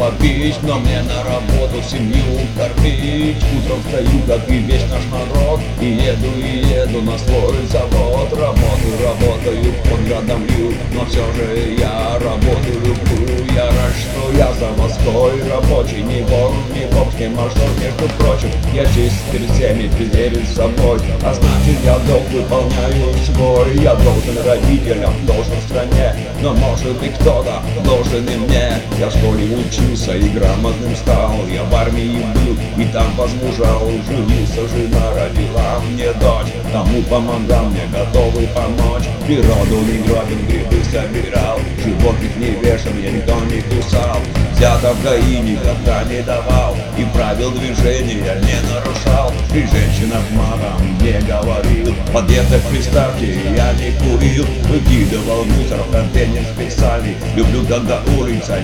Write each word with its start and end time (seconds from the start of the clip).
попить 0.00 0.56
Но 0.62 0.78
мне 0.78 1.02
на 1.02 1.22
работу 1.24 1.82
семью 1.82 2.24
кормить. 2.56 3.36
Утром 3.58 3.82
встаю, 3.84 4.20
как 4.26 4.48
и 4.48 4.58
весь 4.58 4.84
наш 4.90 5.04
народ. 5.12 5.60
И 5.80 5.86
еду, 5.86 6.30
и 6.36 6.58
еду 6.68 7.02
на 7.02 7.18
свой 7.18 7.54
завод. 7.70 8.32
Работаю, 8.32 8.94
работаю, 9.04 9.74
под 9.84 10.08
годом 10.08 10.46
лью 10.46 10.74
Но 10.94 11.04
все 11.06 11.24
же 11.34 11.76
я 11.78 12.18
работаю. 12.18 12.80
Люблю 12.80 13.44
Я 13.54 13.66
рад, 13.66 13.94
что 14.00 14.36
я 14.36 14.52
заводской 14.54 15.48
рабочий. 15.48 16.02
Не 16.02 16.22
вор, 16.22 16.52
не 16.74 16.86
поп, 16.88 17.08
не 17.18 17.28
мажор, 17.28 17.70
между 17.80 18.08
прочим 18.18 18.50
Я 18.72 18.84
чист 18.86 19.16
перед 19.30 19.50
всеми, 19.50 19.88
перед 19.98 20.48
собой. 20.48 20.98
А 21.22 21.34
значит 21.34 21.78
я 21.84 21.98
долг 22.00 22.28
выполняю 22.30 23.14
свой. 23.26 23.76
Я 23.82 23.94
должен 23.94 24.36
родителям, 24.44 25.14
должен 25.26 25.60
стране. 25.68 26.14
Но 26.42 26.54
может 26.54 26.98
быть 26.98 27.14
кто-то 27.14 27.62
должен 27.84 28.26
и 28.26 28.39
мне 28.40 28.80
Я 28.98 29.08
в 29.08 29.12
школе 29.12 29.56
учился 29.56 30.16
и 30.16 30.28
грамотным 30.28 30.94
стал. 30.96 31.34
Я 31.52 31.64
в 31.64 31.74
армии 31.74 32.24
был 32.34 32.56
и 32.76 32.84
там 32.92 33.14
возмужал. 33.16 33.88
Женился, 34.06 34.68
жена 34.68 35.10
родила 35.14 35.80
мне 35.88 36.12
дочь. 36.14 36.52
Тому 36.72 37.02
помогал 37.02 37.66
мне, 37.66 37.82
готовый 37.92 38.48
помочь. 38.48 39.08
Природу 39.26 39.80
не 39.86 39.98
гробил, 40.06 40.38
грибы 40.48 40.82
собирал. 40.84 41.60
Животных 41.82 42.36
не 42.36 42.50
вешал, 42.60 42.92
я 43.02 43.10
никто 43.10 43.34
не 43.44 43.60
кусал. 43.62 44.18
Взяток 44.54 44.96
ГАИ 45.02 45.40
никогда 45.40 46.04
не 46.04 46.22
давал. 46.22 46.76
И 46.98 47.04
правил 47.14 47.50
движения 47.52 48.36
не 48.40 48.68
нарушал. 48.68 49.32
И 49.54 49.60
женщинам 49.60 50.22
матом 50.32 50.98
не 51.00 51.18
говорил. 51.26 51.94
Подъездах 52.12 52.62
приставки 52.70 53.38
я 53.56 53.72
не 53.74 53.92
курил. 53.98 54.46
Выкидывал 54.68 55.44
мусор 55.44 55.80
в 55.80 55.92
контейнер 55.92 56.44
специальный 56.54 57.16
Люблю, 57.40 57.64
когда 57.64 58.02
улица 58.18 58.60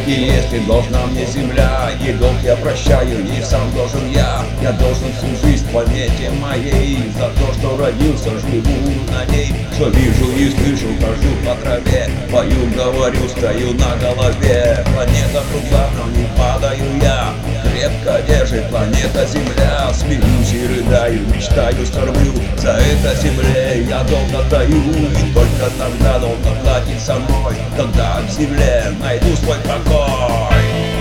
Все-таки 0.00 0.22
если 0.22 0.58
должна 0.66 1.06
мне 1.06 1.26
земля. 1.26 1.90
И 2.06 2.12
долг 2.12 2.36
я 2.42 2.56
прощаю, 2.56 3.18
и 3.20 3.42
сам 3.42 3.70
должен 3.74 4.10
я. 4.10 4.42
Я 4.62 4.72
должен 4.72 5.08
всю 5.12 5.46
жизнь 5.46 5.68
планете 5.70 6.30
моей 6.40 7.10
За 7.18 7.28
то, 7.30 7.52
что 7.54 7.76
родился, 7.76 8.30
живу 8.30 8.92
на 9.10 9.24
ней. 9.32 9.52
Что 9.74 9.88
вижу 9.88 10.30
и 10.36 10.50
слышу, 10.50 10.86
хожу 11.00 11.34
по 11.44 11.54
траве. 11.62 12.08
Пою, 12.30 12.70
говорю, 12.74 13.28
стою 13.28 13.74
на 13.74 13.96
голове. 13.96 14.84
Планета 14.94 15.42
кругла, 15.50 15.90
но 15.96 16.18
не 16.18 16.26
падаю 16.36 16.84
я. 17.02 17.34
Крепко 17.62 18.22
держит 18.26 18.68
планета 18.70 19.26
Земля. 19.26 19.92
Смеюсь 19.92 20.52
и 20.52 20.66
рыдаю, 20.66 21.20
мечтаю, 21.34 21.84
скорблю 21.86 22.32
За 22.56 22.72
это 22.72 23.14
земле. 23.20 23.86
Я 23.88 24.02
долго 24.04 24.44
даю 24.50 24.80
И 24.80 25.32
только 25.34 25.70
тогда 25.78 26.18
долго 26.18 26.56
платить 26.80 27.02
со 27.02 27.14
мной 27.16 27.56
Когда 27.76 28.20
в 28.20 28.30
земле 28.30 28.92
найду 29.00 29.34
свой 29.36 29.58
покой 29.58 30.99